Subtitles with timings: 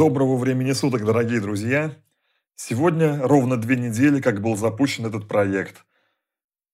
[0.00, 1.94] Доброго времени суток, дорогие друзья!
[2.56, 5.84] Сегодня ровно две недели, как был запущен этот проект.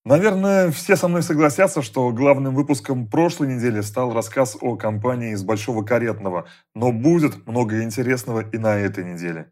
[0.05, 5.43] Наверное, все со мной согласятся, что главным выпуском прошлой недели стал рассказ о компании из
[5.43, 9.51] Большого Каретного, но будет много интересного и на этой неделе.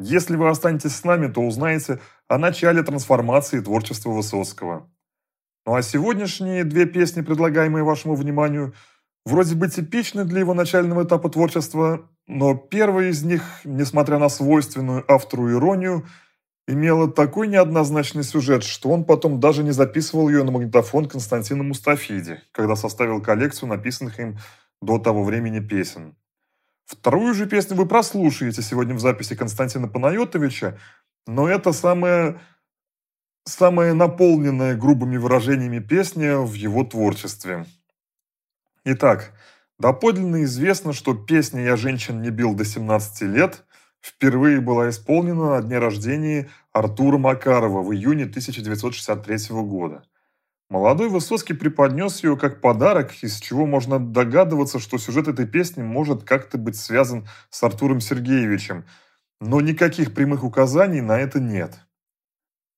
[0.00, 4.90] Если вы останетесь с нами, то узнаете о начале трансформации творчества Высоцкого.
[5.64, 8.74] Ну а сегодняшние две песни, предлагаемые вашему вниманию,
[9.24, 15.04] вроде бы типичны для его начального этапа творчества, но первая из них, несмотря на свойственную
[15.10, 16.06] автору иронию,
[16.68, 22.40] имела такой неоднозначный сюжет, что он потом даже не записывал ее на магнитофон Константина Мустафиди,
[22.52, 24.38] когда составил коллекцию написанных им
[24.80, 26.16] до того времени песен.
[26.86, 30.78] Вторую же песню вы прослушаете сегодня в записи Константина Панайотовича,
[31.26, 32.40] но это самая,
[33.44, 37.66] самая наполненная грубыми выражениями песня в его творчестве.
[38.84, 39.32] Итак,
[39.82, 43.64] Доподлинно известно, что песня «Я женщин не бил до 17 лет»
[44.00, 50.04] впервые была исполнена на дне рождения Артура Макарова в июне 1963 года.
[50.70, 56.22] Молодой Высоцкий преподнес ее как подарок, из чего можно догадываться, что сюжет этой песни может
[56.22, 58.84] как-то быть связан с Артуром Сергеевичем,
[59.40, 61.76] но никаких прямых указаний на это нет.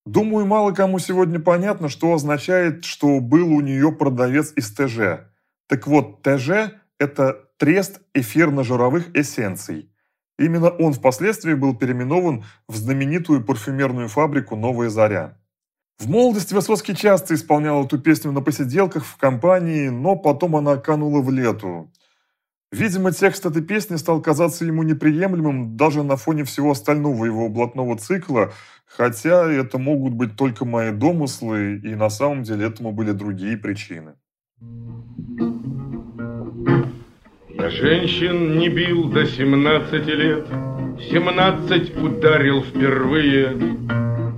[0.07, 5.34] Думаю, мало кому сегодня понятно, что означает, что был у нее продавец из ТЖ.
[5.67, 9.91] Так вот, ТЖ это трест эфирно-жировых эссенций.
[10.39, 15.39] Именно он впоследствии был переименован в знаменитую парфюмерную фабрику «Новая заря».
[15.98, 21.20] В молодости Высоцкий часто исполнял эту песню на посиделках в компании, но потом она канула
[21.20, 21.92] в лету.
[22.73, 27.97] Видимо, текст этой песни стал казаться ему неприемлемым даже на фоне всего остального его блатного
[27.97, 28.53] цикла,
[28.87, 34.17] хотя это могут быть только мои домыслы, и на самом деле этому были другие причины.
[37.65, 40.47] Я женщин не бил до семнадцати лет,
[41.09, 43.57] семнадцать ударил впервые.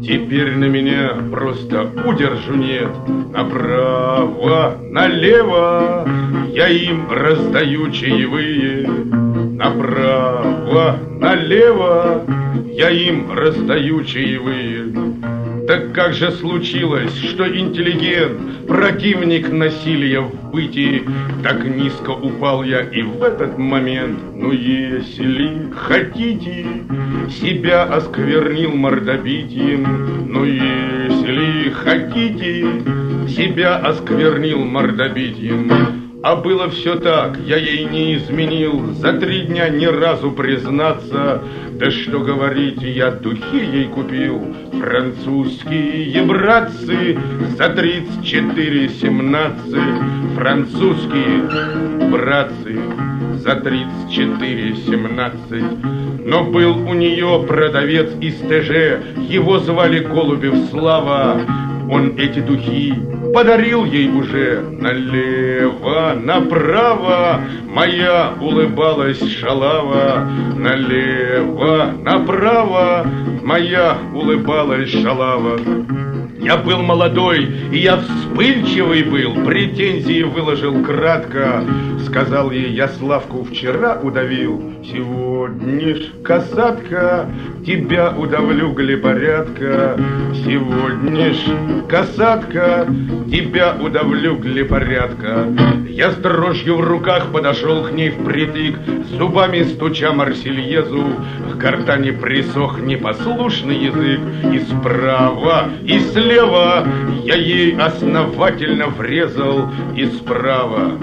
[0.00, 2.92] Теперь на меня просто удержу нет.
[3.32, 6.08] Направо, налево
[6.52, 8.86] я им раздаю чаевые.
[8.86, 12.22] Направо, налево
[12.74, 15.15] я им раздаю чаевые.
[15.66, 21.02] Так как же случилось, что интеллигент, противник насилия в бытии,
[21.42, 26.66] так низко упал я и в этот момент, ну если хотите,
[27.28, 32.64] себя осквернил мордобитием, ну если хотите,
[33.28, 36.05] себя осквернил мордобитием.
[36.28, 41.40] А было все так, я ей не изменил, за три дня ни разу признаться.
[41.74, 44.42] Да что говорить, я духи ей купил,
[44.72, 47.16] французские братцы,
[47.56, 50.34] за тридцать четыре семнадцать.
[50.34, 52.76] Французские братцы,
[53.36, 56.26] за тридцать четыре семнадцать.
[56.26, 58.98] Но был у нее продавец из ТЖ,
[59.30, 61.40] его звали Голубев Слава.
[61.88, 62.94] Он эти духи
[63.32, 67.42] подарил ей уже налево, направо.
[67.68, 73.06] Моя улыбалась шалава, налево, направо.
[73.42, 75.58] Моя улыбалась шалава.
[76.46, 81.64] Я был молодой, и я вспыльчивый был, претензии выложил кратко.
[82.06, 87.28] Сказал ей, я Славку вчера удавил, сегодня ж касатка,
[87.66, 89.98] тебя удавлю, глепорядка.
[90.44, 91.38] Сегодня ж
[91.88, 92.86] касатка,
[93.28, 95.48] тебя удавлю, глепорядка.
[95.96, 98.76] Я с дрожью в руках подошел к ней впритык,
[99.16, 101.14] зубами стуча Марсельезу,
[101.50, 104.20] к гортани присох непослушный язык,
[104.52, 106.86] и справа, и слева
[107.24, 110.98] я ей основательно врезал, и справа,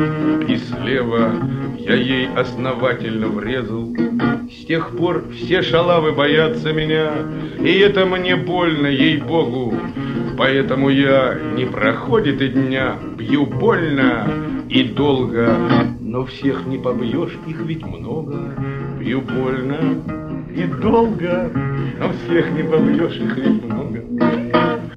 [0.48, 1.40] и слева
[1.80, 3.88] я ей основательно врезал.
[4.60, 7.12] С тех пор все шалавы боятся меня,
[7.60, 9.74] и это мне больно, ей-богу.
[10.38, 14.26] Поэтому я не проходит и дня, бью больно
[14.70, 15.58] и долго.
[16.00, 18.56] Но всех не побьешь, их ведь много.
[19.00, 20.02] Бью больно
[20.56, 21.52] и долго,
[22.00, 24.93] но всех не побьешь, их ведь много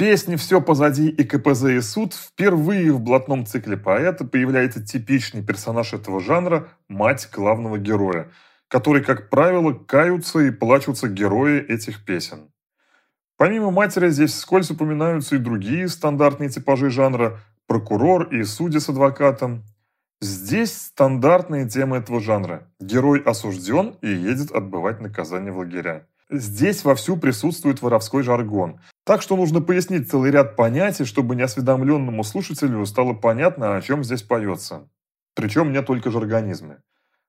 [0.00, 5.92] песне «Все позади» и КПЗ и суд впервые в блатном цикле поэта появляется типичный персонаж
[5.92, 8.30] этого жанра– мать главного героя,
[8.68, 12.50] который, как правило, каются и плачутся герои этих песен.
[13.36, 19.64] Помимо матери здесь вскользь упоминаются и другие стандартные типажи жанра– прокурор и судья с адвокатом.
[20.22, 22.66] Здесь стандартные темы этого жанра.
[22.80, 26.06] Герой осужден и едет отбывать наказание в лагеря.
[26.30, 28.80] Здесь вовсю присутствует воровской жаргон.
[29.04, 34.22] Так что нужно пояснить целый ряд понятий, чтобы неосведомленному слушателю стало понятно, о чем здесь
[34.22, 34.88] поется.
[35.34, 36.82] Причем не только жаргонизмы.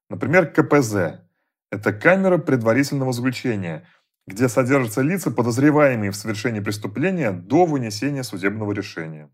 [0.09, 1.21] Например, КПЗ.
[1.71, 3.88] Это камера предварительного заключения,
[4.27, 9.29] где содержатся лица, подозреваемые в совершении преступления до вынесения судебного решения.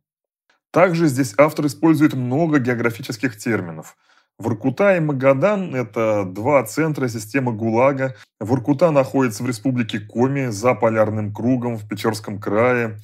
[0.71, 3.97] Также здесь автор использует много географических терминов.
[4.39, 8.15] Воркута и Магадан– это два центра системы ГУЛАГа.
[8.39, 12.99] Воркута находится в республике Коми, за полярным кругом, в Печорском крае.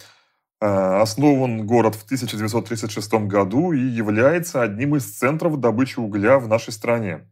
[0.61, 6.71] Э, основан город в 1936 году и является одним из центров добычи угля в нашей
[6.71, 7.27] стране.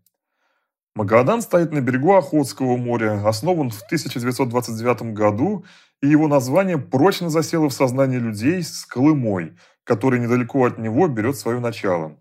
[0.96, 5.64] Магадан стоит на берегу Охотского моря, основан в 1929 году,
[6.02, 9.54] и его название прочно засело в сознании людей с Колымой,
[9.84, 12.18] который недалеко от него берет свое начало.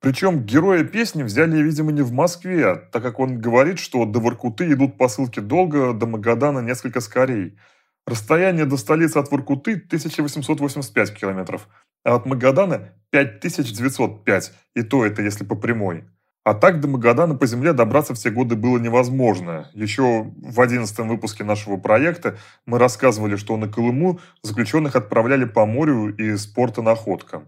[0.00, 4.72] Причем героя песни взяли, видимо, не в Москве, так как он говорит, что до Воркуты
[4.72, 7.58] идут посылки долго, до Магадана несколько скорей–
[8.06, 11.68] Расстояние до столицы от Воркуты 1885 километров,
[12.04, 16.04] а от Магадана 5905, и то это если по прямой.
[16.42, 19.70] А так до Магадана по земле добраться все годы было невозможно.
[19.74, 22.36] Еще в 11 выпуске нашего проекта
[22.66, 27.44] мы рассказывали, что на Колыму заключенных отправляли по морю из порта Находка.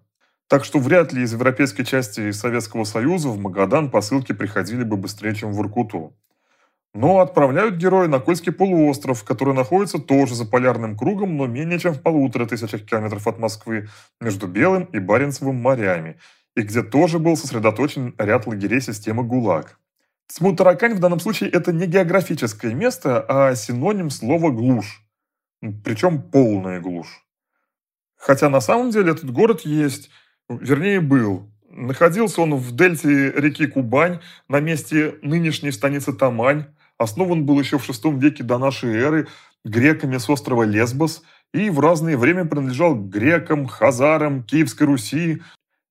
[0.49, 5.35] Так что вряд ли из европейской части Советского Союза в Магадан посылки приходили бы быстрее,
[5.35, 6.15] чем в Воркуту.
[6.95, 11.95] Но отправляют героя на Кольский полуостров, который находится тоже за полярным кругом, но менее чем
[11.95, 13.89] в полутора тысячах километров от Москвы,
[14.21, 16.19] между Белым и Баренцевым морями,
[16.55, 19.79] и где тоже был сосредоточен ряд лагерей системы ГУЛАГ.
[20.27, 25.03] Тьму-Таракань в данном случае это не географическое место, а синоним слова «глушь»,
[25.85, 27.25] причем полная глушь.
[28.17, 30.11] Хотя на самом деле этот город есть,
[30.61, 36.67] вернее был, Находился он в дельте реки Кубань, на месте нынешней станицы Тамань,
[36.99, 39.27] Основан был еще в VI веке до нашей эры
[39.65, 41.23] греками с острова Лесбос
[41.55, 45.43] и в разное время принадлежал грекам, хазарам, Киевской Руси.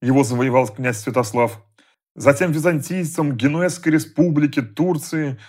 [0.01, 1.63] Его завоевал князь Святослав.
[2.15, 5.37] Затем византийцам, Генуэзской республике, Турции–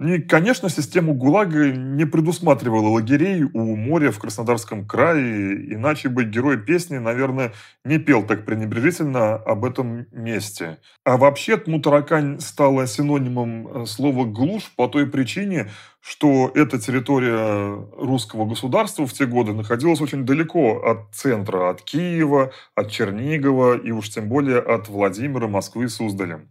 [0.00, 6.56] и, конечно, систему ГУЛАГа не предусматривала лагерей у моря в Краснодарском крае, иначе бы герой
[6.56, 7.52] песни, наверное,
[7.84, 10.78] не пел так пренебрежительно об этом месте.
[11.04, 15.68] А вообще Тмутаракань стала синонимом э, слова «глушь» по той причине,
[16.00, 22.52] что эта территория русского государства в те годы находилась очень далеко от центра, от Киева,
[22.76, 26.48] от Чернигова и уж тем более от Владимира, Москвы и Суздаля.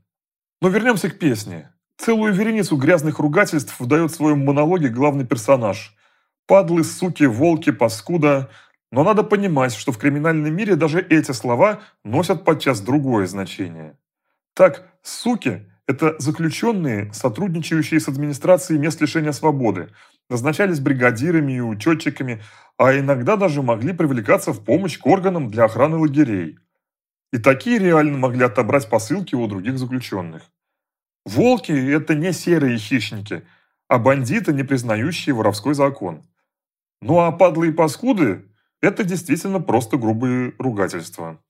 [0.62, 1.72] Но вернемся к песне.
[1.98, 5.96] Целую вереницу грязных ругательств выдает в своем монологе главный персонаж.
[6.46, 8.50] Падлы, суки, волки, паскуда.
[8.92, 13.98] Но надо понимать, что в криминальном мире даже эти слова носят подчас другое значение.
[14.54, 19.90] Так, суки– это заключенные, сотрудничающие с администрацией мест лишения свободы,
[20.30, 22.42] назначались бригадирами и учетчиками,
[22.78, 26.60] а иногда даже могли привлекаться в помощь к органам для охраны лагерей.
[27.34, 30.44] И такие реально могли отобрать посылки у других заключенных.
[31.28, 33.44] Волки– это не серые хищники,
[33.90, 36.24] а бандиты, не признающие воровской закон.
[37.02, 38.46] Ну а падлы и паскуды–
[38.82, 41.44] это действительно просто грубые ругательства.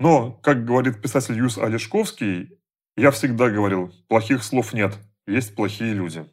[0.00, 2.58] Но, как говорит писатель Юс Олешковский,
[2.96, 6.26] я всегда говорил, плохих слов нет, есть плохие люди.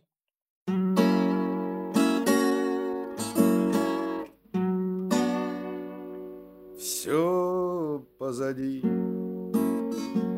[6.80, 8.80] Все позади,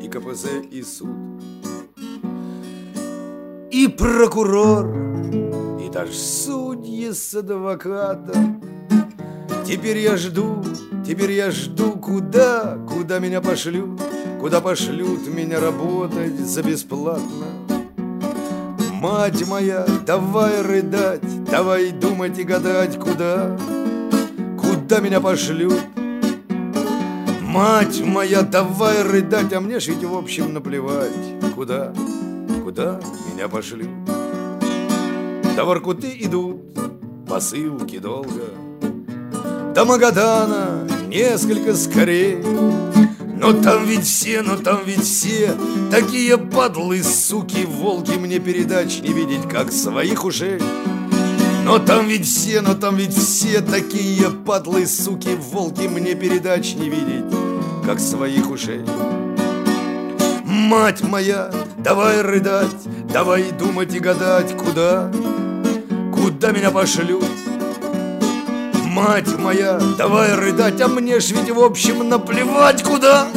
[0.02, 1.16] и КПЗ, и суд–
[3.74, 4.86] и прокурор,
[5.84, 8.62] и даже судьи с адвокатом.
[9.66, 10.62] Теперь я жду,
[11.04, 14.00] теперь я жду, куда, куда меня пошлют,
[14.40, 17.46] куда пошлют меня работать за бесплатно.
[18.92, 23.58] Мать моя, давай рыдать, давай думать и гадать, куда,
[24.56, 25.80] куда меня пошлют.
[27.40, 31.10] Мать моя, давай рыдать, а мне ж ведь в общем наплевать,
[31.56, 31.92] куда,
[32.62, 33.00] куда
[33.44, 33.88] меня пошлют.
[35.56, 36.56] До Воркуты идут
[37.28, 38.44] посылки долго,
[39.74, 42.42] До Магадана несколько скорее.
[43.36, 45.54] Но там ведь все, но там ведь все.
[45.90, 50.60] Такие падлы, суки, волки Мне передач не видеть, как своих ушей
[51.64, 53.62] но там ведь все, но там ведь все.
[53.62, 57.24] Такие падлы, суки, волки Мне передач не видеть,
[57.86, 58.82] как своих ушей
[60.64, 62.74] Мать моя, давай рыдать,
[63.12, 65.12] давай думать и гадать, куда,
[66.10, 67.26] куда меня пошлют.
[68.86, 73.28] Мать моя, давай рыдать, а мне ж ведь в общем наплевать, куда,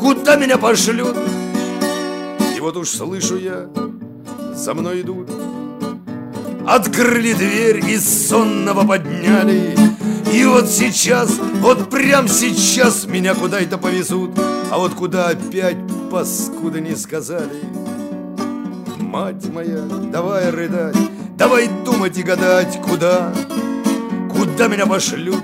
[0.00, 1.18] куда меня пошлют.
[2.56, 3.68] И вот уж слышу я,
[4.54, 5.28] за мной идут,
[6.66, 9.76] Открыли дверь и сонного подняли.
[10.32, 14.30] И вот сейчас, вот прям сейчас Меня куда-то повезут.
[14.70, 15.76] А вот куда опять
[16.12, 17.62] паскуды не сказали
[18.98, 19.80] Мать моя,
[20.12, 20.96] давай рыдать,
[21.38, 23.32] давай думать и гадать, куда,
[24.30, 25.42] куда меня пошлют.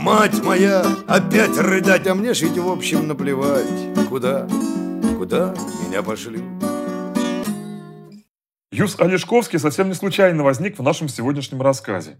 [0.00, 3.68] Мать моя, опять рыдать, а мне ж ведь в общем наплевать,
[4.08, 4.48] куда,
[5.18, 5.54] куда
[5.86, 6.44] меня пошлют.
[8.72, 12.18] Юс Олешковский совсем не случайно возник в нашем сегодняшнем рассказе.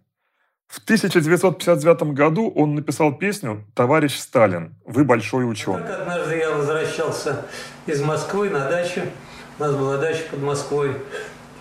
[0.70, 5.82] В 1959 году он написал песню «Товарищ Сталин, вы большой ученый».
[5.82, 6.79] Так однажды я возвращался
[7.86, 9.02] из Москвы на дачу.
[9.58, 10.96] У нас была дача под Москвой.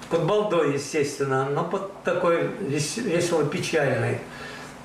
[0.10, 4.20] Под балдой, естественно, но под такой весело-печальной.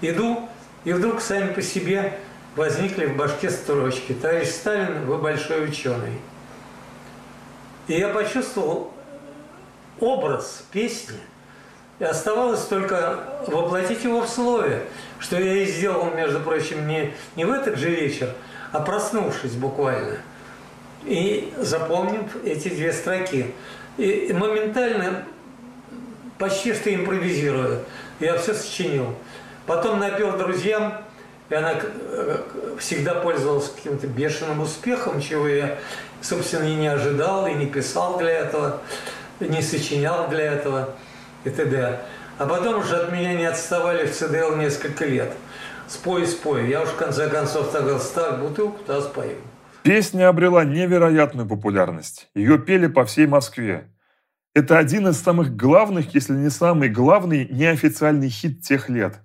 [0.00, 0.48] Иду,
[0.84, 2.18] и вдруг сами по себе
[2.56, 4.12] возникли в башке строчки.
[4.12, 6.20] «Товарищ Сталин, вы большой ученый».
[7.88, 8.92] И я почувствовал
[9.98, 11.18] образ песни–
[11.98, 14.82] и оставалось только воплотить его в слове,
[15.20, 18.30] что я и сделал, между прочим, не, не в этот же вечер,
[18.72, 20.18] а проснувшись буквально.
[21.04, 23.52] И запомнив эти две строки.
[23.98, 25.24] И моментально,
[26.38, 27.80] почти что импровизируя,
[28.20, 29.14] я все сочинил.
[29.66, 30.94] Потом напел друзьям,
[31.50, 32.38] и она э,
[32.78, 35.78] всегда пользовалась каким-то бешеным успехом, чего я,
[36.22, 38.80] собственно, и не ожидал, и не писал для этого,
[39.40, 40.90] не сочинял для этого
[41.44, 42.00] и т.д.
[42.38, 45.32] А потом уже от меня не отставали в ЦДЛ несколько лет.
[45.86, 46.68] Спой, спой.
[46.68, 49.36] Я уж в конце концов так ставь бутылку, то спою.
[49.84, 52.30] Песня обрела невероятную популярность.
[52.34, 53.92] Ее пели по всей Москве.
[54.54, 59.20] Это один из самых главных, если не самый главный, неофициальный хит тех лет.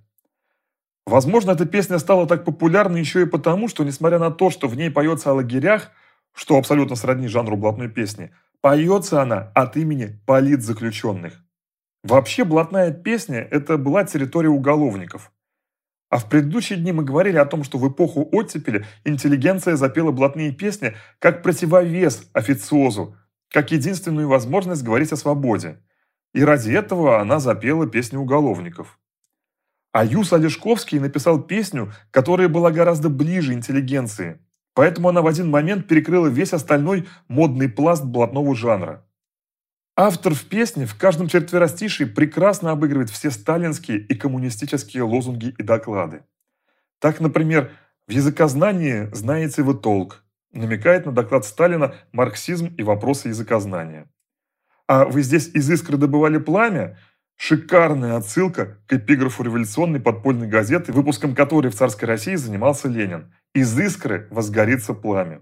[1.05, 4.75] Возможно, эта песня стала так популярной еще и потому, что, несмотря на то, что в
[4.75, 5.91] ней поется о лагерях,
[6.33, 11.41] что абсолютно сродни жанру блатной песни, поется она от имени политзаключенных.
[12.03, 15.31] Вообще, блатная песня– это была территория уголовников.
[16.09, 20.51] А в предыдущие дни мы говорили о том, что в эпоху оттепели интеллигенция запела блатные
[20.51, 23.15] песни как противовес официозу,
[23.49, 25.79] как единственную возможность говорить о свободе.
[26.33, 28.99] И ради этого она запела песни уголовников.
[29.91, 34.39] А Юс Олешковский написал песню, которая была гораздо ближе интеллигенции.
[34.73, 39.05] Поэтому она в один момент перекрыла весь остальной модный пласт блатного жанра.
[40.01, 46.23] Автор в песне в каждом четверостишии прекрасно обыгрывает все сталинские и коммунистические лозунги и доклады.
[46.99, 47.73] Так, например,
[48.07, 54.09] в языкознании знаете вы толк, намекает на доклад Сталина «Марксизм и вопросы языкознания».
[54.87, 56.97] А вы здесь из искры добывали пламя?
[57.35, 63.33] Шикарная отсылка к эпиграфу революционной подпольной газеты, выпуском которой в царской России занимался Ленин.
[63.53, 65.41] «Из искры возгорится пламя».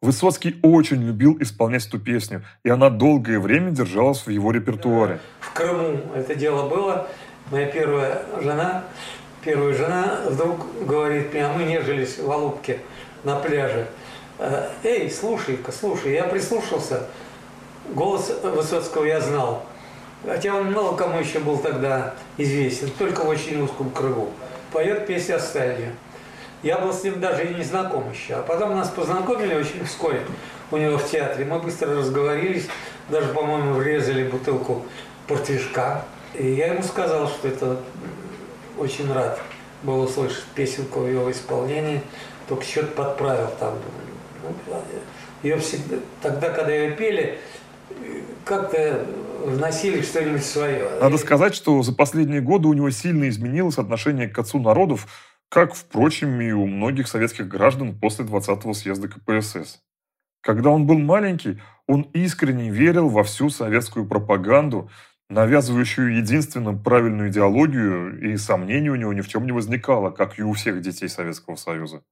[0.00, 5.18] Высоцкий очень любил исполнять эту песню, и она долгое время держалась в его репертуаре.
[5.40, 7.08] В Крыму это дело было.
[7.50, 8.84] Моя первая жена,
[9.44, 12.78] первая жена вдруг говорит мне, а мы нежились в Алубке
[13.24, 13.88] на пляже.
[14.38, 17.08] «Э, Эй, слушай-ка, слушай, я прислушался.
[17.92, 19.64] Голос Высоцкого я знал.
[20.24, 24.28] Хотя он мало кому еще был тогда известен, только в очень узком кругу.
[24.72, 25.92] Поет песню о Сталине.
[26.62, 28.34] Я был с ним даже и не знаком еще.
[28.34, 30.22] А потом нас познакомили очень вскоре
[30.70, 31.44] у него в театре.
[31.44, 32.66] Мы быстро разговорились,
[33.08, 34.84] даже, по-моему, врезали бутылку
[35.26, 36.04] портвишка.
[36.34, 37.80] И я ему сказал, что это
[38.76, 39.40] очень рад
[39.82, 42.02] был услышать песенку в его исполнении,
[42.48, 43.74] только что-то подправил там.
[44.42, 44.82] Ну,
[45.42, 47.38] ее всегда, тогда, когда ее пели,
[48.44, 49.06] как-то
[49.44, 50.88] вносили что-нибудь свое.
[51.00, 55.06] Надо сказать, что за последние годы у него сильно изменилось отношение к отцу народов,
[55.48, 59.80] как, впрочем, и у многих советских граждан после 20-го съезда КПСС.
[60.42, 64.90] Когда он был маленький, он искренне верил во всю советскую пропаганду,
[65.30, 70.42] навязывающую единственную правильную идеологию, и сомнений у него ни в чем не возникало, как и
[70.42, 72.02] у всех детей Советского Союза.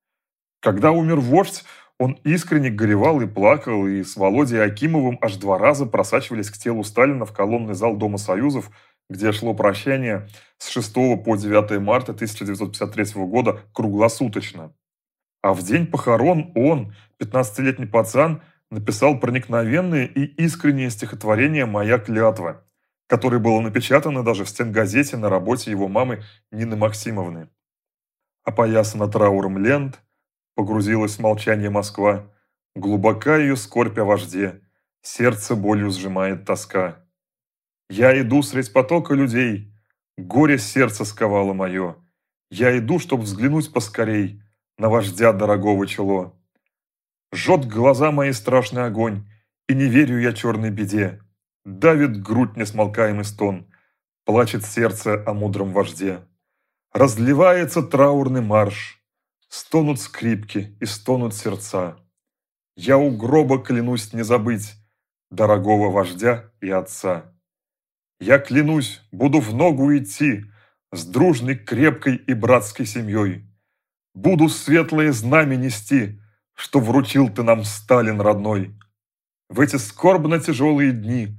[0.61, 1.65] Когда умер вождь,
[1.99, 6.85] он искренне горевал и плакал, и с Володей Акимовым аж два раза просачивались к телу
[6.85, 8.71] Сталина в колонный зал Дома Союзов,
[9.09, 10.93] где шло прощание с 6
[11.25, 14.75] по 9 марта 1953 года круглосуточно.
[15.43, 22.65] А в день похорон он, 15-летний пацан, написал проникновенное и искреннее стихотворение «Моя клятва»,
[23.07, 27.49] которое было напечатано даже в стенгазете на работе его мамы Нины Максимовны.
[28.45, 30.01] Опоясана трауром лент,
[30.55, 32.33] погрузилась в молчание Москва,
[32.75, 34.63] глубока ее скорбь о вожде,
[35.03, 37.06] сердце болью сжимает тоска.
[37.89, 39.73] Я иду средь потока людей,
[40.17, 41.97] горе сердце сковало мое.
[42.51, 44.43] Я иду, чтоб взглянуть поскорей
[44.77, 46.35] на вождя дорогого чело.
[47.33, 49.29] Жжет глаза мои страшный огонь,
[49.69, 51.21] и не верю я черной беде.
[51.65, 53.73] Давит грудь несмолкаемый стон,
[54.25, 56.21] плачет сердце о мудром вожде.
[56.93, 59.03] Разливается траурный марш,
[59.49, 61.99] стонут скрипки и стонут сердца.
[62.77, 64.75] Я у гроба клянусь не забыть
[65.31, 67.36] дорогого вождя и отца.
[68.19, 70.45] Я клянусь, буду в ногу идти
[70.91, 73.45] с дружной, крепкой и братской семьей.
[74.15, 76.19] Буду светлое знамя нести,
[76.55, 78.75] что вручил ты нам, Сталин родной.
[79.51, 81.39] В эти скорбно тяжелые дни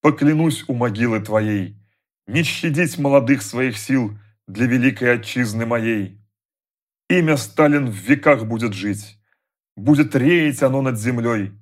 [0.00, 1.80] поклянусь у могилы твоей
[2.26, 4.18] не щадить молодых своих сил
[4.48, 6.20] для великой отчизны моей.
[7.08, 9.20] Имя Сталин в веках будет жить,
[9.76, 11.52] будет реять оно над землей.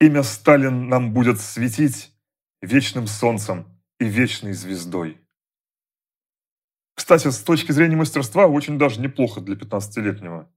[0.00, 2.12] Имя Сталин нам будет светить
[2.62, 5.20] вечным солнцем и вечной звездой.
[6.94, 10.48] Кстати, с точки зрения мастерства, очень даже неплохо для 15-летнего.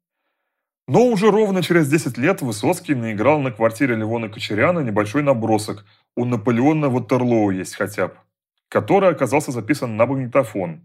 [0.87, 6.25] Но уже ровно через 10 лет Высоцкий наиграл на квартире Левона Кочеряна небольшой набросок «У
[6.25, 8.15] Наполеона Ватерлоу есть хотя бы»,
[8.67, 10.81] который оказался записан на магнитофон.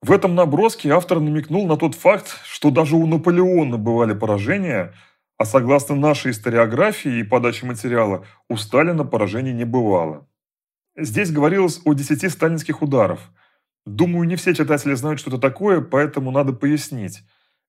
[0.00, 4.94] В этом наброске автор намекнул на тот факт, что даже у Наполеона бывали поражения,
[5.38, 10.26] а согласно нашей историографии и подаче материала, у Сталина поражений не бывало.
[10.96, 13.30] Здесь говорилось о 10 сталинских ударов.
[13.86, 17.22] Думаю, не все читатели знают, что это такое, поэтому надо пояснить.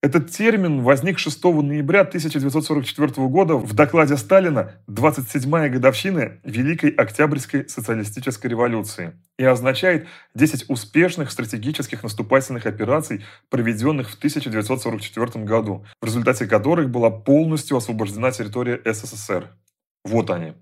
[0.04, 8.52] Этот термин возник 6 ноября 1944 года в докладе Сталина «27-я годовщина Великой Октябрьской социалистической
[8.52, 16.90] революции» и означает 10 успешных стратегических наступательных операций, проведенных в 1944 году, в результате которых
[16.90, 19.56] была полностью освобождена территория СССР.
[20.04, 20.54] Вот они.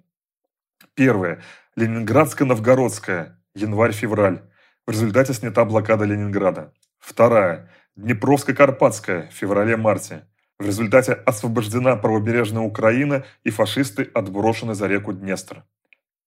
[0.93, 1.41] Первое.
[1.75, 3.38] Ленинградско-Новгородская.
[3.55, 4.41] Январь-февраль.
[4.88, 6.73] В результате снята блокада Ленинграда.
[7.00, 7.71] Вторая.
[7.95, 10.27] Днепровско-Карпатская в феврале-марте.
[10.59, 15.63] В результате освобождена правобережная Украина и фашисты отброшены за реку Днестр.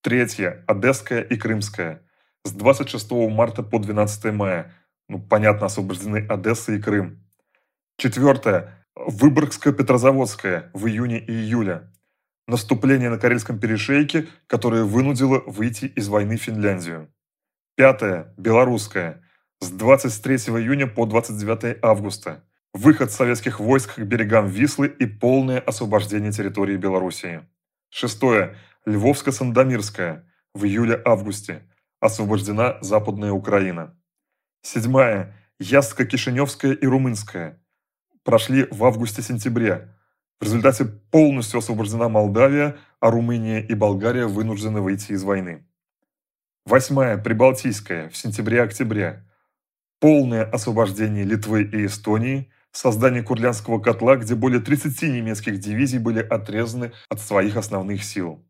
[0.03, 0.65] Третья.
[0.67, 2.03] Одесская и Крымская.
[2.45, 4.75] С 26 марта по 12 мая.
[5.09, 7.25] Ну, понятно, освобождены Одесса и Крым.
[7.97, 8.87] Четвертое.
[8.97, 11.91] Выборгско-Петрозаводская в июне и июле
[12.47, 17.13] наступление на Карельском перешейке, которое вынудило выйти из войны Финляндию.
[17.77, 18.35] Пятое.
[18.37, 19.23] Белорусская.
[19.61, 22.45] С 23 июня по 29 августа.
[22.73, 27.49] Выход советских войск к берегам Вислы и полное освобождение территории Белоруссии.
[27.91, 28.57] Шестое.
[28.87, 30.25] Львовско-Сандомирская.
[30.55, 31.69] В июле-августе.
[32.01, 33.97] Освобождена Западная Украина.
[34.63, 35.35] Седьмая.
[35.61, 37.63] Яско-Кишиневская и Румынская.
[38.23, 39.95] Прошли в августе-сентябре.
[40.41, 45.67] В результате полностью освобождена Молдавия, а Румыния и Болгария вынуждены выйти из войны.
[46.67, 49.25] Восьмая, Прибалтийская, в сентябре-октябре.
[50.01, 56.93] Полное освобождение Литвы и Эстонии, создание Курлянского котла, где более 30 немецких дивизий были отрезаны
[57.09, 58.45] от своих основных сил.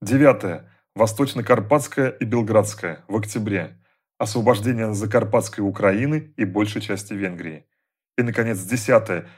[0.00, 3.76] Девятое, Восточно-Карпатская и Белградская, в октябре.
[4.18, 7.66] Освобождение Закарпатской Украины и большей части Венгрии.
[8.16, 9.28] И, наконец, десятое,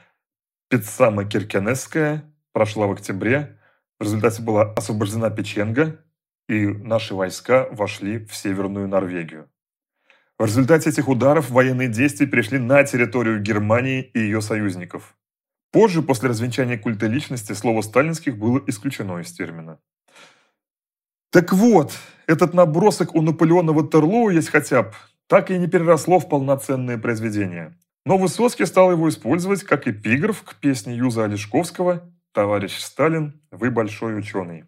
[0.71, 3.59] Пиццама Киркенесская прошла в октябре.
[3.99, 5.99] В результате была освобождена Печенга,
[6.47, 9.49] и наши войска вошли в Северную Норвегию.
[10.39, 15.17] В результате этих ударов военные действия перешли на территорию Германии и ее союзников.
[15.73, 19.77] Позже, после развенчания культа личности, слово «сталинских» было исключено из термина.
[21.31, 21.91] Так вот,
[22.27, 24.93] этот набросок у Наполеона Ватерлоу есть хотя бы,
[25.27, 27.77] так и не переросло в полноценное произведение.
[28.05, 34.17] Но Высоцкий стал его использовать как эпиграф к песне Юза Олешковского «Товарищ Сталин, вы большой
[34.17, 34.65] ученый».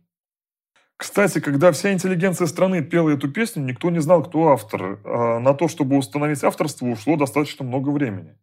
[0.98, 5.00] Кстати, когда вся интеллигенция страны пела эту песню, никто не знал, кто автор.
[5.04, 8.38] А на то, чтобы установить авторство, ушло достаточно много времени.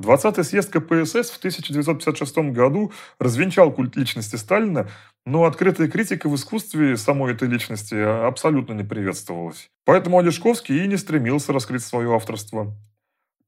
[0.00, 4.88] 20-й съезд КПСС в 1956 году развенчал культ личности Сталина,
[5.26, 9.68] но открытая критика в искусстве самой этой личности абсолютно не приветствовалась.
[9.84, 12.74] Поэтому Олешковский и не стремился раскрыть свое авторство.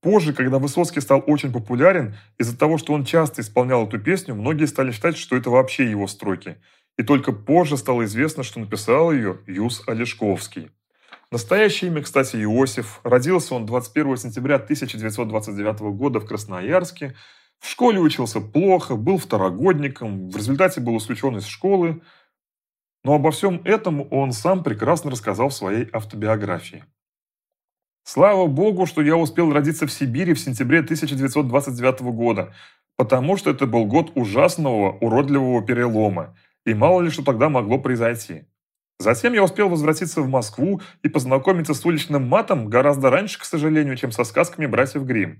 [0.03, 4.67] Позже, когда Высоцкий стал очень популярен, из-за того, что он часто исполнял эту песню, многие
[4.67, 6.57] стали считать, что это вообще его строки.
[6.99, 10.71] И только позже стало известно, что написал ее Юс Олешковский.
[11.31, 13.01] Настоящее имя, кстати, Иосиф.
[13.05, 17.15] Родился он 21 сентября 1929 года в Красноярске.
[17.61, 22.03] В школе учился плохо, был второгодником, в результате был исключен из школы.
[23.05, 26.85] Но обо всем этом он сам прекрасно рассказал в своей автобиографии.
[28.05, 32.53] Слава богу, что я успел родиться в Сибири в сентябре 1929 года,
[32.97, 36.37] потому что это был год ужасного, уродливого перелома,
[36.67, 38.45] и мало ли что тогда могло произойти.
[38.99, 43.97] Затем я успел возвратиться в Москву и познакомиться с уличным матом гораздо раньше, к сожалению,
[43.97, 45.39] чем со сказками братьев Гримм.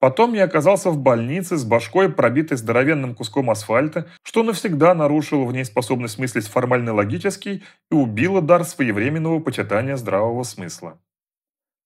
[0.00, 5.52] Потом я оказался в больнице с башкой, пробитой здоровенным куском асфальта, что навсегда нарушило в
[5.52, 11.00] ней способность мыслить формально-логически и убило дар своевременного почитания здравого смысла.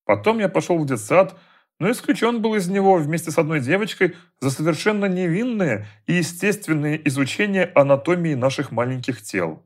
[0.08, 1.38] Потом я пошел в детсад,
[1.78, 7.70] но исключен был из него вместе с одной девочкой за совершенно невинное и естественное изучение
[7.74, 9.62] анатомии наших маленьких тел.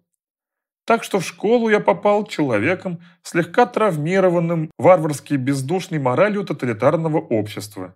[0.85, 7.95] Так что в школу я попал человеком, слегка травмированным варварски бездушной моралью тоталитарного общества.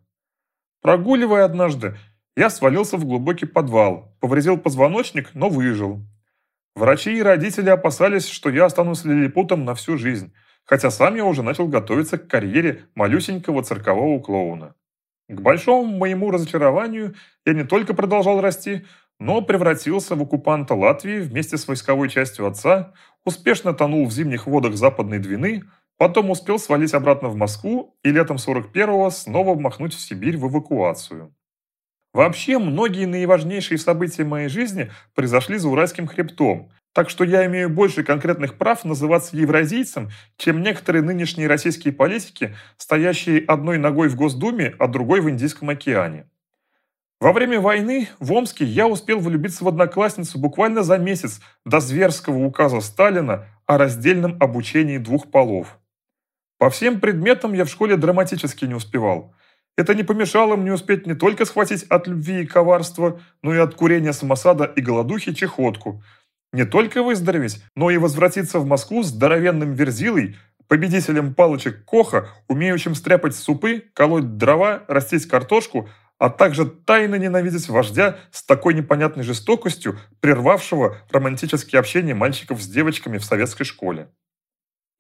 [0.83, 1.97] Прогуливая однажды,
[2.37, 6.01] я свалился в глубокий подвал, повредил позвоночник, но выжил.
[6.77, 10.33] Врачи и родители опасались, что я останусь лилипутом на всю жизнь,
[10.67, 14.75] хотя сам я уже начал готовиться к карьере малюсенького циркового клоуна.
[15.29, 18.85] К большому моему разочарованию я не только продолжал расти,
[19.19, 22.93] но превратился в оккупанта Латвии вместе с войсковой частью отца,
[23.25, 25.65] успешно тонул в зимних водах Западной Двины,
[25.97, 31.35] потом успел свалить обратно в Москву и летом 41-го снова махнуть в Сибирь в эвакуацию.
[32.13, 38.03] Вообще, многие наиважнейшие события моей жизни произошли за Уральским хребтом, так что я имею больше
[38.03, 44.87] конкретных прав называться евразийцем, чем некоторые нынешние российские политики, стоящие одной ногой в Госдуме, а
[44.89, 46.27] другой в Индийском океане.
[47.21, 52.39] Во время войны в Омске я успел влюбиться в одноклассницу буквально за месяц до зверского
[52.39, 55.79] указа Сталина о раздельном обучении двух полов.
[56.57, 59.35] По всем предметам я в школе драматически не успевал.
[59.77, 63.75] Это не помешало мне успеть не только схватить от любви и коварства, но и от
[63.75, 66.03] курения самосада и голодухи чехотку.
[66.53, 70.37] Не только выздороветь, но и возвратиться в Москву здоровенным верзилой,
[70.69, 78.19] победителем палочек Коха, умеющим стряпать супы, колоть дрова, растить картошку– а также тайно ненавидеть вождя
[78.31, 84.09] с такой непонятной жестокостью, прервавшего романтические общения мальчиков с девочками в советской школе.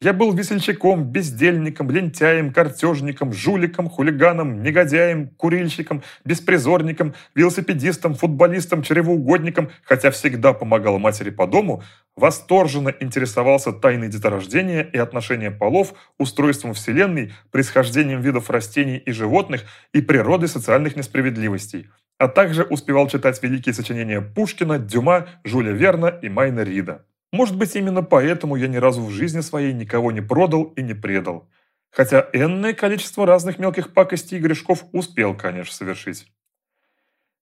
[0.02, 10.10] Я был весельчаком, бездельником, лентяем, картежником, жуликом, хулиганом, негодяем, курильщиком, беспризорником, велосипедистом, футболистом, чревоугодником, хотя
[10.10, 11.82] всегда помогал матери по дому,
[12.14, 20.02] восторженно интересовался тайной деторождения и отношения полов, устройством Вселенной, происхождением видов растений и животных и
[20.02, 26.64] природой социальных несправедливостей, а также успевал читать великие сочинения Пушкина, Дюма, Жюля Верна и Майна
[26.64, 27.06] Рида.
[27.32, 30.94] Может быть, именно поэтому я ни разу в жизни своей никого не продал и не
[30.94, 31.48] предал.
[31.90, 36.26] Хотя энное количество разных мелких пакостей и грешков успел, конечно, совершить.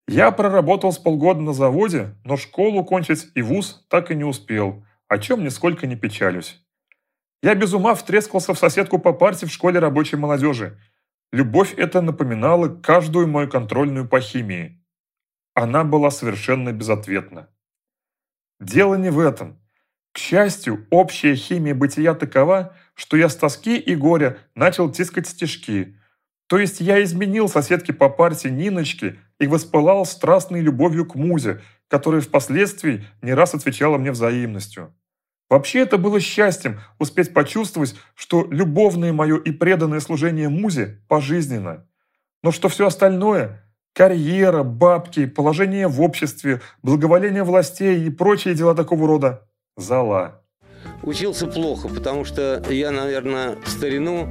[0.06, 4.84] Я проработал с полгода на заводе, но школу кончить и вуз так и не успел,
[5.08, 6.60] о чем нисколько не печалюсь.
[7.42, 10.78] Я без ума втрескался в соседку по партии в школе рабочей молодежи.
[11.32, 14.82] Любовь эта напоминала каждую мою контрольную по химии.
[15.54, 17.48] Она была совершенно безответна.
[18.60, 19.60] Дело не в этом.
[20.14, 25.98] К счастью, общая химия бытия такова, что я с тоски и горя начал тискать стежки.
[26.46, 32.20] То есть я изменил соседке по партии Ниночке и воспылал страстной любовью к музе, которая
[32.20, 34.94] впоследствии не раз отвечала мне взаимностью.
[35.50, 41.88] Вообще это было счастьем успеть почувствовать, что любовное мое и преданное служение музе пожизненно.
[42.40, 49.08] Но что все остальное– карьера, бабки, положение в обществе, благоволение властей и прочие дела такого
[49.08, 50.40] рода зала.
[51.02, 54.28] Учился плохо, потому что я, наверное, в старину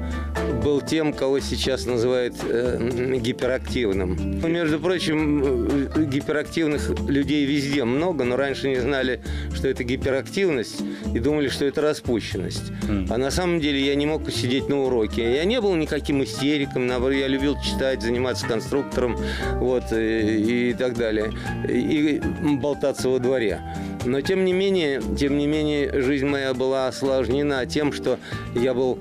[0.64, 4.40] был тем, кого сейчас называют э, гиперактивным.
[4.52, 9.22] Между прочим, э, гиперактивных людей везде много, но раньше не знали,
[9.54, 10.82] что это гиперактивность,
[11.14, 12.72] и думали, что это распущенность.
[12.88, 13.08] Mm.
[13.10, 15.36] А на самом деле я не мог посидеть на уроке.
[15.36, 19.18] Я не был никаким истериком, наоборот, я любил читать, заниматься конструктором,
[19.56, 21.32] вот, и, э, и так далее,
[21.68, 22.20] и
[22.60, 23.62] болтаться во дворе.
[24.06, 28.20] Но тем не менее, тем не менее, жизнь моя была осложнена тем, что
[28.56, 29.00] я был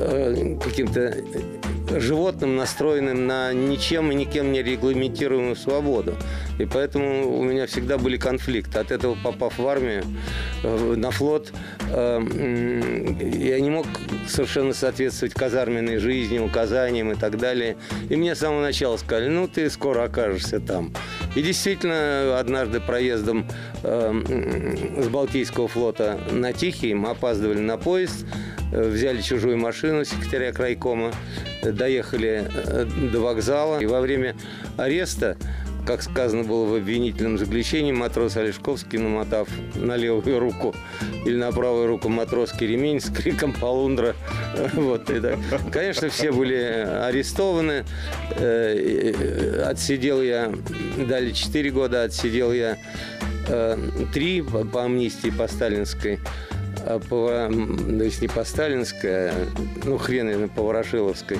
[0.00, 1.14] э, каким-то
[1.90, 6.16] животным, настроенным на ничем и никем не регламентируемую свободу.
[6.58, 8.78] И поэтому у меня всегда были конфликты.
[8.78, 10.04] От этого, попав в армию,
[10.62, 11.52] э, на флот,
[11.90, 12.20] э,
[13.34, 13.86] я не мог
[14.28, 17.76] совершенно соответствовать казарменной жизни, указаниям и так далее.
[18.08, 20.92] И мне с самого начала сказали, ну, ты скоро окажешься там.
[21.34, 23.46] И действительно, однажды проездом
[23.82, 28.24] э, с Балтийского флота на Тихий мы опаздывали на поезд,
[28.72, 31.12] взяли чужую машину секретаря крайкома,
[31.72, 32.48] доехали
[33.12, 33.80] до вокзала.
[33.80, 34.34] И во время
[34.76, 35.36] ареста
[35.86, 40.74] как сказано было в обвинительном заключении, матрос Олешковский, намотав на левую руку
[41.24, 44.14] или на правую руку матросский ремень с криком «Полундра».
[44.74, 45.38] Вот это.
[45.70, 47.84] Конечно, все были арестованы.
[48.36, 50.52] Э, отсидел я,
[50.96, 52.78] дали 4 года, отсидел я
[53.46, 56.18] 3 э, по амнистии, по сталинской
[56.86, 59.46] а по, то есть не по сталинской, а,
[59.84, 61.38] ну, хрен, по Ворошиловской.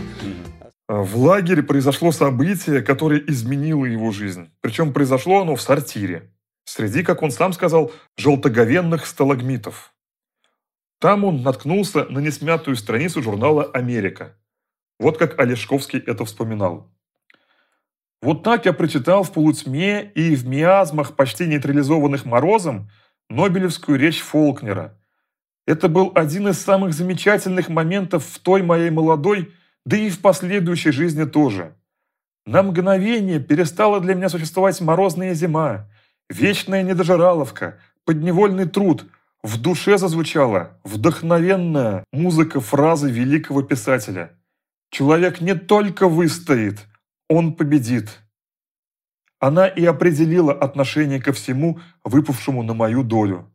[0.88, 4.50] А, в лагере произошло событие, которое изменило его жизнь.
[4.60, 6.30] Причем произошло оно в сортире.
[6.64, 9.92] Среди, как он сам сказал, желтоговенных сталагмитов.
[10.98, 14.36] Там он наткнулся на несмятую страницу журнала «Америка».
[14.98, 16.90] Вот как Олешковский это вспоминал.
[18.22, 22.88] Вот так я прочитал в полутьме и в миазмах, почти нейтрализованных морозом,
[23.28, 24.98] Нобелевскую речь Фолкнера,
[25.66, 29.52] Это был один из самых замечательных моментов в той моей молодой,
[29.86, 31.74] да и в последующей жизни тоже.
[32.46, 35.88] На мгновение перестала для меня существовать морозная зима,
[36.28, 39.06] вечная недожираловка, подневольный труд.
[39.42, 44.38] В душе зазвучала вдохновенная музыка фразы великого писателя.
[44.90, 46.86] Человек не только выстоит,
[47.28, 48.20] он победит.
[49.38, 53.50] Она и определила отношение ко всему, выпавшему на мою долю.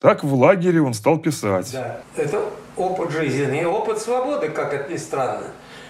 [0.00, 1.72] Так в лагере он стал писать.
[1.72, 2.42] Да, это
[2.74, 5.48] опыт жизни и опыт свободы, как это ни странно.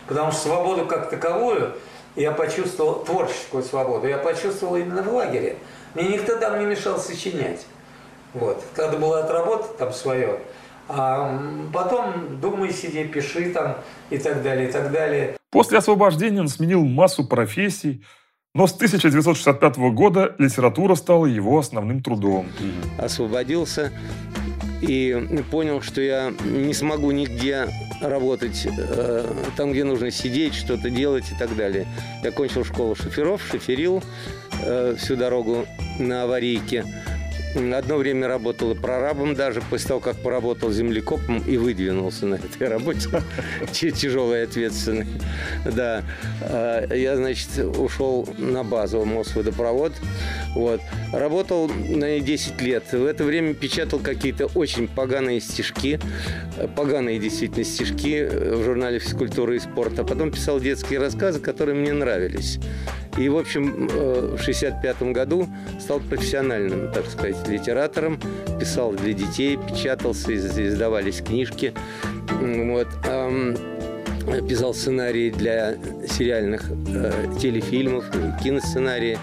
[0.09, 1.75] Потому что свободу как таковую
[2.17, 5.59] я почувствовал, творческую свободу, я почувствовал именно в лагере.
[5.95, 7.65] Мне никто там не мешал сочинять.
[8.35, 8.61] Вот.
[8.75, 10.41] Когда было отработать там свое,
[10.89, 11.41] а
[11.73, 13.77] потом думай, сиди, пиши там
[14.11, 15.37] и так далее, и так далее.
[15.51, 18.05] После освобождения он сменил массу профессий,
[18.55, 22.49] но с 1965 года литература стала его основным трудом.
[22.99, 23.93] Освободился
[24.83, 27.69] и понял, что я не смогу нигде
[28.01, 31.87] работать э, там, где нужно сидеть, что-то делать и так далее.
[32.25, 34.03] Я кончил школу шоферов, шоферил
[34.63, 35.67] э, всю дорогу
[35.99, 36.85] на аварийке.
[37.55, 42.69] Одно время работал и прорабом даже, после того, как поработал землекопом и выдвинулся на этой
[42.69, 43.09] работе.
[43.73, 45.07] Тяжелой и ответственной.
[45.65, 46.03] Да.
[46.43, 49.93] А, я, значит, ушел на базу Мосводопровод.
[50.55, 50.81] Вот.
[51.13, 52.93] Работал на ней 10 лет.
[52.93, 55.99] В это время печатал какие-то очень поганые стишки.
[56.77, 59.99] Поганые действительно стишки в журнале «Физкультура и спорт».
[59.99, 62.59] А потом писал детские рассказы, которые мне нравились.
[63.19, 68.21] И, в общем, э, в 1965 году стал профессиональным, так сказать, литератором.
[68.59, 71.75] Писал для детей, печатался, издавались книжки.
[72.31, 72.89] Вот.
[74.49, 75.77] Писал сценарии для
[76.09, 78.05] сериальных э, телефильмов,
[78.43, 79.19] киносценарии.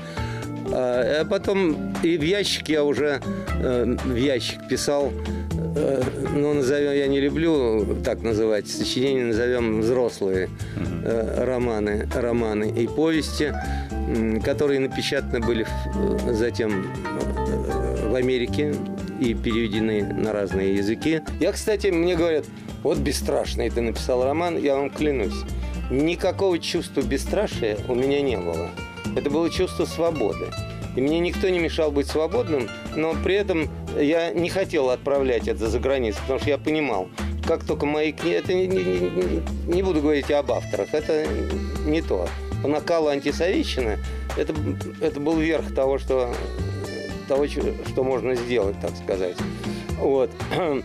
[0.72, 3.22] А, а потом и в ящик я уже
[3.62, 5.14] э, в ящик писал
[6.34, 10.50] ну, назовем, я не люблю так называть, сочинения назовем взрослые
[11.04, 13.54] э, романы, романы и повести,
[14.44, 16.88] которые напечатаны были э, затем
[18.10, 18.76] в Америке
[19.20, 21.22] и переведены на разные языки.
[21.40, 22.46] Я, кстати, мне говорят,
[22.84, 25.44] вот бесстрашный ты написал роман, я вам клянусь,
[25.90, 28.70] никакого чувства бесстрашия у меня не было.
[29.16, 30.46] Это было чувство свободы.
[30.96, 35.70] И мне никто не мешал быть свободным, но при этом я не хотел отправлять это
[35.70, 37.10] за границу, потому что я понимал,
[37.46, 38.36] как только мои книги...
[38.36, 41.26] Это не, не, не, не буду говорить об авторах, это
[41.86, 42.28] не то.
[42.62, 44.00] По накалу антисоветчины
[44.36, 44.54] это,
[45.02, 46.34] это был верх того, что,
[47.28, 49.36] того, что можно сделать, так сказать.
[50.00, 50.30] Вот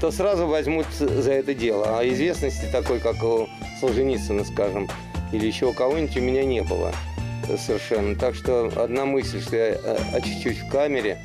[0.00, 1.98] то сразу возьмут за это дело.
[1.98, 3.48] А известности такой, как у
[3.80, 4.88] Солженицына, скажем,
[5.32, 6.92] или еще у кого-нибудь у меня не было
[7.58, 8.16] совершенно.
[8.16, 11.18] Так что одна мысль, что я э, очутюсь в камере,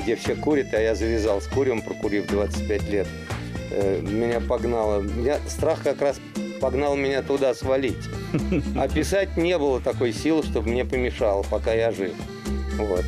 [0.00, 3.06] где все курят, а я завязал с курем, прокурив 25 лет,
[3.70, 5.00] э, меня погнало.
[5.00, 6.20] Меня, страх как раз
[6.60, 7.96] погнал меня туда свалить.
[8.76, 12.12] А писать не было такой силы, чтобы мне помешало, пока я жив.
[12.76, 13.04] Вот.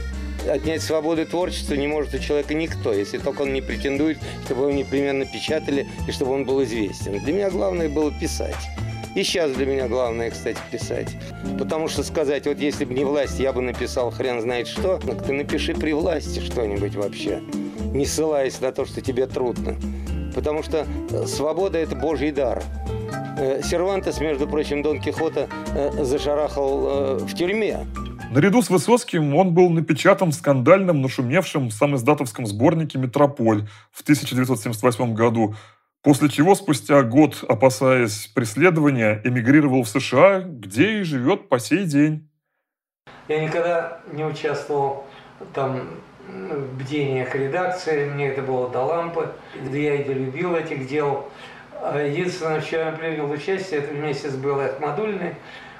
[0.49, 4.73] Отнять свободу творчества не может у человека никто, если только он не претендует, чтобы его
[4.73, 7.19] непременно печатали и чтобы он был известен.
[7.21, 8.57] Для меня главное было писать.
[9.15, 11.17] И сейчас для меня главное, кстати, писать.
[11.59, 15.23] Потому что сказать, вот если бы не власть, я бы написал хрен знает что, так
[15.23, 17.41] ты напиши при власти что-нибудь вообще,
[17.93, 19.77] не ссылаясь на то, что тебе трудно.
[20.35, 22.63] Потому что э, свобода– это божий дар.
[23.37, 27.87] Э, Сервантес, между прочим, Дон Кихота э, зашарахал в тюрьме.
[28.31, 35.55] Наряду с Высоцким он был напечатан в скандальном, нашумевшем самоиздатовском сборнике «Метрополь» в 1978 году,
[36.03, 42.29] После чего спустя год, опасаясь преследования, эмигрировал в США, где и живет по сей день.
[43.29, 45.07] Я никогда не участвовал
[45.55, 45.81] там
[46.29, 49.33] в бдениях редакции, мне это было до лампы,
[49.71, 51.31] я и любил этих дел.
[51.81, 55.37] А единственное, в чем я принял участие, это вместе с Белой Ахмадульной.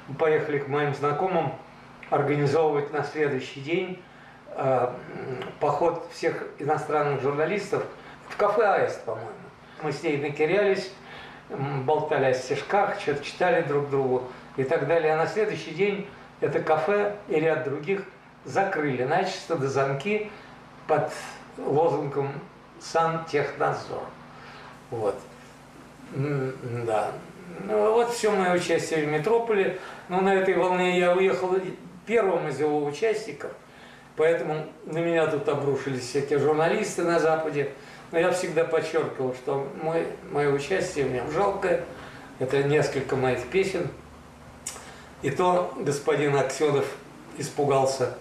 [0.07, 1.53] Мы поехали к моим знакомым
[2.09, 4.01] организовывать на следующий день
[4.51, 4.89] э,
[5.59, 7.83] поход всех иностранных журналистов
[8.29, 9.42] в кафе «Аист», по-моему.
[9.83, 10.91] Мы с ней накирялись,
[11.49, 14.23] болтали о стишках, что-то читали друг другу
[14.55, 15.13] и так далее.
[15.13, 16.07] А на следующий день
[16.39, 18.03] это кафе и ряд других
[18.45, 20.31] закрыли начисто до замки
[20.87, 21.11] под
[21.57, 22.31] лозунгом
[22.79, 24.03] «Сантехнадзор».
[24.89, 25.19] Вот.
[26.15, 27.11] Да.
[27.65, 29.79] Ну, вот все мое участие в метрополе.
[30.07, 31.57] Но на этой волне я уехал
[32.05, 33.51] первым из его участников,
[34.15, 37.71] поэтому на меня тут обрушились всякие журналисты на Западе.
[38.13, 41.83] Но я всегда подчеркивал, что мой, мое участие в нем жалкое.
[42.37, 43.87] Это несколько моих песен.
[45.23, 46.85] И то господин Аксенов
[47.39, 48.15] испугался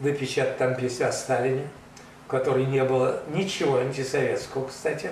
[0.00, 1.68] допечатать там песню о Сталине.
[2.26, 5.10] в которой не было ничего антисоветского, кстати.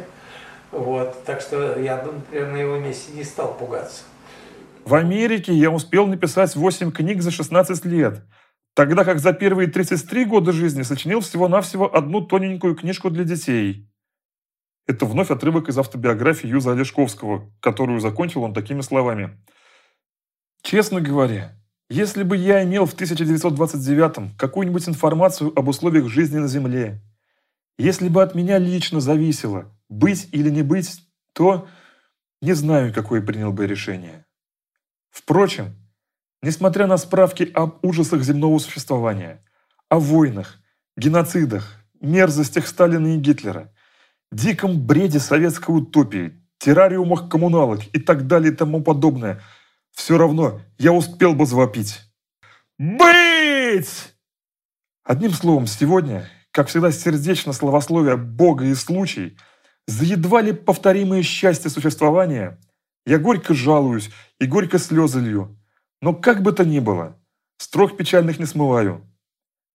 [0.73, 4.03] Вот, так что я бы, например, на его месте не стал пугаться.
[4.85, 8.21] В Америке я успел написать 8 книг за 16 лет,
[8.77, 13.91] тогда как за первые 33 года жизни сочинил всего-навсего одну тоненькую книжку для детей.
[14.87, 19.43] Это вновь отрывок из автобиографии Юза Олешковского, которую закончил он такими словами.
[20.63, 21.59] «Честно говоря,
[21.89, 27.01] если бы я имел в 1929 какую-нибудь информацию об условиях жизни на Земле,
[27.79, 31.01] если бы от меня лично зависело, быть или не быть,
[31.33, 31.67] то
[32.43, 34.27] не знаю, какое принял бы решение.
[35.09, 35.75] Впрочем,
[36.47, 39.43] несмотря на справки об ужасах земного существования,
[39.89, 40.61] о войнах,
[40.97, 43.75] геноцидах, мерзостях Сталина и Гитлера,
[44.31, 49.43] диком бреде советской утопии, террариумах коммуналок и так далее и тому подобное,
[49.91, 52.03] все равно я успел бы завопить.
[52.79, 54.15] Быть!
[55.03, 59.37] Одним словом, сегодня, как всегда сердечно словословие Бога и случай,
[59.89, 62.61] за едва ли повторимое счастье существования,
[63.05, 65.59] я горько жалуюсь и горько слезы лью.
[66.07, 67.21] Но как бы то ни было,
[67.59, 69.05] строк печальных не смываю.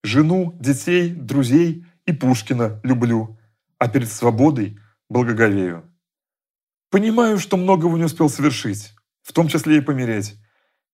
[0.02, 3.38] Жену, детей, друзей и Пушкина люблю,
[3.80, 5.84] а перед свободой благоговею.
[6.90, 10.38] Понимаю, что многого не успел совершить, в том числе и помереть.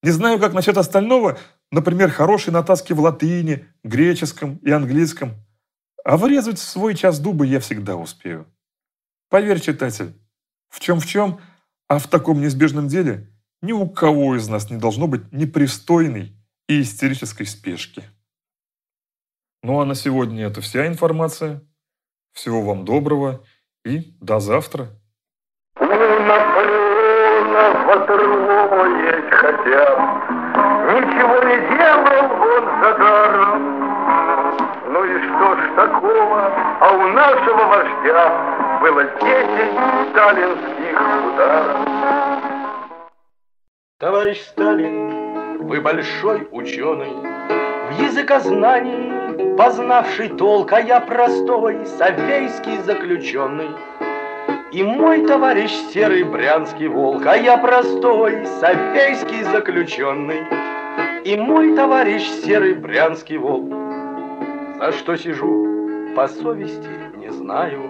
[0.01, 1.37] Не знаю, как насчет остального,
[1.69, 5.35] например, хорошей натаски в латыни, греческом и английском.
[6.03, 8.51] А врезать в свой час дуба я всегда успею.
[9.29, 10.19] Поверь, читатель,
[10.67, 11.39] в чем в чем,
[11.87, 13.29] а в таком неизбежном деле
[13.61, 16.33] ни у кого из нас не должно быть непристойной
[16.67, 18.03] и истерической спешки.
[19.63, 21.61] Ну а на сегодня это вся информация.
[22.33, 23.43] Всего вам доброго
[23.83, 24.89] и до завтра.
[30.87, 33.61] Ничего не делал он за даром.
[34.93, 36.41] Ну и что ж такого,
[36.79, 42.56] а у нашего вождя было десять сталинских ударов.
[43.99, 53.71] Товарищ Сталин, вы большой ученый, В языкознании познавший толк, А я простой совейский заключенный.
[54.71, 60.43] И мой товарищ серый брянский волк, А я простой совейский заключенный.
[61.25, 63.73] И мой товарищ серый брянский волк.
[64.77, 67.89] За что сижу, по совести не знаю,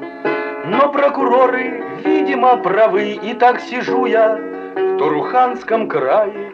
[0.68, 4.57] Но прокуроры, видимо, правы, И так сижу я
[4.98, 6.54] Туруханском крае,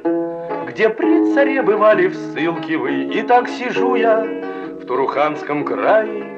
[0.67, 6.37] Где при царе бывали в ссылке вы, И так сижу я в Туруханском крае,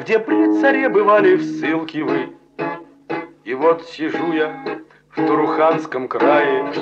[0.00, 2.32] Где при царе бывали в ссылке вы.
[3.44, 4.52] И вот сижу я
[5.14, 6.72] в Туруханском крае,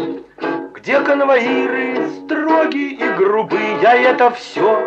[0.74, 4.82] Где конвоиры строги и грубы, Я это все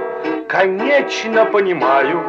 [0.48, 2.24] конечно понимаю,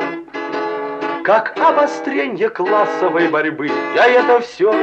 [1.25, 4.75] Как обострение классовой борьбы, Я это все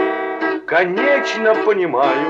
[0.68, 2.28] конечно понимаю,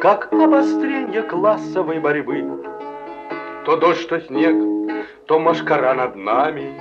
[0.00, 2.62] Как обострение классовой борьбы.
[3.64, 4.54] То дождь, то снег,
[5.26, 6.78] то машкара над нами,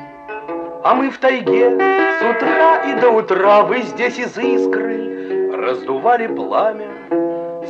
[0.83, 6.89] А мы в тайге с утра и до утра Вы здесь из искры раздували пламя.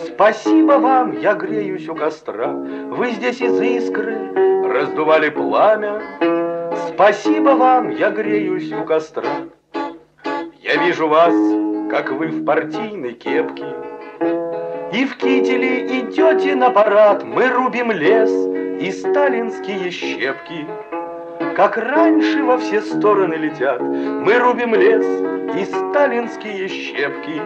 [0.08, 6.02] Спасибо вам, я греюсь у костра, Вы здесь из искры раздували пламя.
[6.88, 9.30] Спасибо вам, я греюсь у костра.
[10.62, 11.34] Я вижу вас,
[11.94, 13.68] как вы в партийной кепке,
[14.94, 18.32] И в кителе идете на парад, Мы рубим лес
[18.82, 20.66] и сталинские щепки.
[21.56, 25.06] Как раньше во все стороны летят, Мы рубим лес
[25.56, 27.40] и сталинские щепки.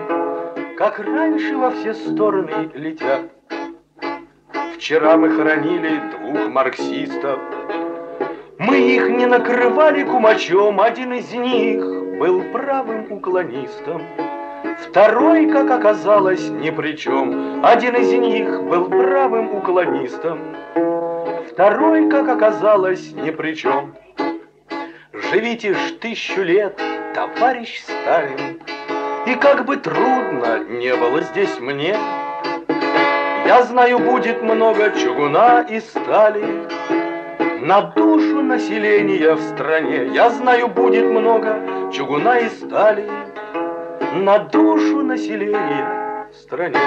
[0.78, 3.24] Как раньше во все стороны летят.
[4.78, 7.38] Вчера мы хоронили двух марксистов,
[8.60, 14.02] Мы их не накрывали кумачом, Один из них был правым уклонистом,
[14.90, 17.64] Второй, как оказалось, ни при чем.
[17.64, 20.56] Один из них был правым уклонистом,
[21.52, 23.96] Второй, как оказалось, ни при чем.
[25.14, 26.80] Живите ж тысячу лет,
[27.14, 28.62] товарищ Сталин,
[29.28, 31.96] И как бы трудно не было здесь мне,
[33.46, 36.46] Я знаю, будет много чугуна и стали,
[37.68, 43.10] на душу населения в стране, я знаю, будет много чугуна и стали,
[44.14, 46.80] на душу населения в стране.